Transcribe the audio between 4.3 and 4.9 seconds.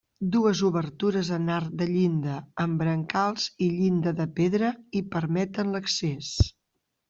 pedra